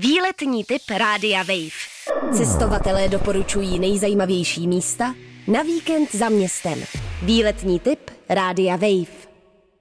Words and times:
Výletní 0.00 0.64
typ 0.64 0.82
Rádia 0.98 1.42
Wave. 1.42 2.36
Cestovatelé 2.36 3.08
doporučují 3.08 3.78
nejzajímavější 3.78 4.68
místa 4.68 5.14
na 5.46 5.62
víkend 5.62 6.14
za 6.14 6.28
městem. 6.28 6.82
Výletní 7.22 7.80
typ 7.80 8.10
Rádia 8.28 8.76
Wave. 8.76 9.27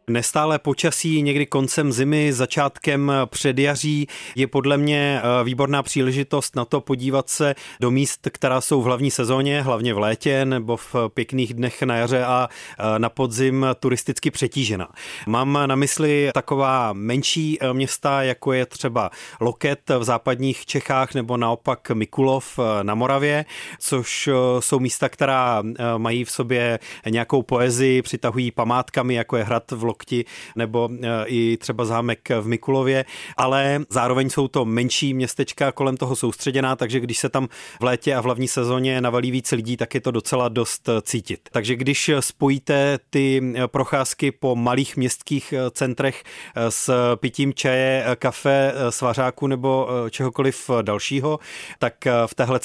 Nestále 0.10 0.60
počasí 0.60 1.22
někdy 1.22 1.46
koncem 1.46 1.92
zimy, 1.92 2.34
začátkem 2.34 3.12
předjaří 3.26 4.08
je 4.36 4.48
podle 4.48 4.78
mě 4.78 5.22
eh, 5.22 5.44
výborná 5.44 5.84
příležitost 5.84 6.56
na 6.56 6.66
to 6.66 6.82
podívat 6.82 7.30
se 7.30 7.56
do 7.80 7.92
míst, 7.92 8.28
která 8.32 8.62
jsou 8.62 8.82
v 8.82 8.86
hlavní 8.86 9.12
sezóně, 9.12 9.62
hlavně 9.62 9.94
v 9.94 9.98
létě 9.98 10.46
nebo 10.46 10.78
v 10.78 10.96
pěkných 11.14 11.54
dnech 11.54 11.84
na 11.84 11.96
jaře 11.96 12.26
a 12.26 12.50
eh, 12.80 13.00
na 13.00 13.10
podzim 13.10 13.66
turisticky 13.80 14.32
přetížena. 14.32 14.88
Mám 15.28 15.60
na 15.66 15.76
mysli 15.76 16.30
taková 16.34 16.94
menší 16.94 17.58
eh, 17.62 17.74
města, 17.74 18.24
jako 18.24 18.54
je 18.54 18.66
třeba 18.66 19.10
Loket 19.40 19.90
v 20.00 20.04
západních 20.04 20.66
Čechách 20.66 21.14
nebo 21.14 21.38
naopak 21.38 21.92
Mikulov 21.92 22.60
na 22.82 22.96
Moravě, 22.96 23.46
což 23.80 24.30
jsou 24.60 24.80
místa, 24.80 25.10
která 25.10 25.64
mají 25.98 26.24
v 26.24 26.32
sobě 26.32 26.80
nějakou 27.10 27.42
poezii, 27.42 28.02
přitahují 28.02 28.52
památkami, 28.52 29.16
jako 29.16 29.38
je 29.38 29.44
hrad 29.44 29.72
v 29.72 29.84
Loket 29.84 29.97
Lokti 29.98 30.26
nebo 30.56 30.90
e, 31.02 31.26
i 31.26 31.58
třeba 31.58 31.86
zámek 31.86 32.30
v 32.42 32.48
Mikulově, 32.48 33.06
ale 33.38 33.82
zároveň 33.90 34.30
jsou 34.30 34.48
to 34.48 34.66
menší 34.66 35.14
městečka 35.14 35.72
kolem 35.72 35.98
toho 35.98 36.16
soustředěná, 36.16 36.76
takže 36.76 37.00
když 37.00 37.18
se 37.18 37.30
tam 37.30 37.48
v 37.80 37.84
létě 37.84 38.16
a 38.16 38.22
v 38.22 38.24
hlavní 38.24 38.48
sezóně 38.48 39.02
navalí 39.02 39.32
víc 39.32 39.52
lidí, 39.52 39.78
tak 39.78 39.96
je 39.96 40.02
to 40.02 40.12
docela 40.12 40.50
dost 40.50 40.90
cítit. 41.02 41.50
Takže 41.52 41.76
když 41.76 42.12
spojíte 42.20 43.00
ty 43.10 43.42
procházky 43.68 44.32
po 44.32 44.56
malých 44.56 44.98
městských 44.98 45.54
centrech 45.72 46.24
s 46.70 47.16
pitím 47.16 47.54
čaje, 47.54 48.06
kafe, 48.16 48.74
svařáku 48.90 49.48
nebo 49.48 49.88
čehokoliv 50.10 50.70
dalšího, 50.82 51.40
tak 51.80 51.94
v 52.26 52.36
téhle 52.36 52.60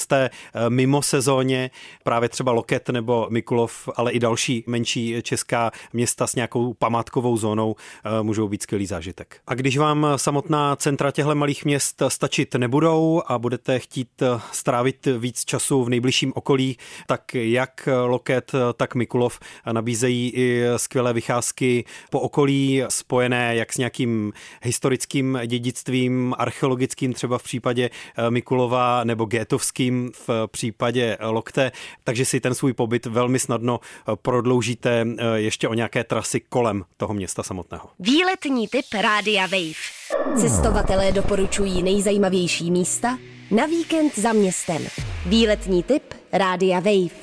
mimo 0.69 1.01
sezóně 1.01 1.71
právě 2.03 2.29
třeba 2.29 2.51
Loket 2.51 2.89
nebo 2.89 3.27
Mikulov, 3.29 3.89
ale 3.95 4.11
i 4.11 4.19
další 4.19 4.63
menší 4.67 5.15
česká 5.21 5.71
města 5.93 6.27
s 6.27 6.35
nějakou 6.35 6.73
památkou 6.73 7.22
parkovou 7.23 7.37
zónou 7.37 7.75
eh, 8.05 8.23
můžou 8.23 8.47
být 8.47 8.63
skvělý 8.63 8.85
zážitek. 8.85 9.39
A 9.47 9.53
když 9.55 9.77
vám 9.77 10.07
samotná 10.15 10.75
centra 10.75 11.11
těchto 11.11 11.35
malých 11.35 11.65
měst 11.65 12.01
stačit 12.07 12.55
nebudou 12.55 13.21
a 13.27 13.39
budete 13.39 13.79
chtít 13.79 14.21
eh, 14.21 14.39
strávit 14.51 15.07
víc 15.17 15.45
času 15.45 15.83
v 15.83 15.89
nejbližším 15.89 16.33
okolí, 16.35 16.77
tak 17.07 17.35
jak 17.35 17.89
Loket, 18.05 18.51
tak 18.77 18.95
Mikulov 18.95 19.39
nabízejí 19.71 20.31
i 20.35 20.63
skvělé 20.77 21.13
vycházky 21.13 21.85
po 22.11 22.19
okolí 22.19 22.83
spojené 22.89 23.55
jak 23.55 23.73
s 23.73 23.77
nějakým 23.77 24.33
historickým 24.63 25.39
dědictvím, 25.45 26.35
archeologickým 26.37 27.13
třeba 27.13 27.37
v 27.37 27.43
případě 27.43 27.89
eh, 27.89 28.31
Mikulova 28.31 29.03
nebo 29.03 29.25
Gétovským 29.25 30.11
v 30.27 30.47
případě 30.47 31.17
Lokte, 31.21 31.71
takže 32.03 32.25
si 32.25 32.39
ten 32.39 32.55
svůj 32.55 32.73
pobyt 32.73 33.05
velmi 33.05 33.39
snadno 33.39 33.79
prodloužíte 34.21 35.05
ještě 35.35 35.67
o 35.67 35.73
nějaké 35.73 36.03
trasy 36.03 36.39
kolem 36.39 36.85
toho 36.97 37.12
toho 37.13 37.17
města 37.17 37.43
samotného. 37.43 37.89
Výletní 37.99 38.67
typ 38.67 38.85
Rádia 39.01 39.47
Wave. 39.47 40.41
Cestovatelé 40.41 41.11
doporučují 41.11 41.83
nejzajímavější 41.83 42.71
místa 42.71 43.17
na 43.51 43.65
víkend 43.65 44.19
za 44.19 44.33
městem. 44.33 44.87
Výletní 45.25 45.83
typ 45.83 46.03
Rádia 46.31 46.79
Wave. 46.79 47.22